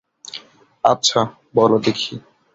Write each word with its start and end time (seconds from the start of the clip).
আচ্ছা, 0.83 1.19
বলো 1.55 1.77
দেখি। 1.79 2.13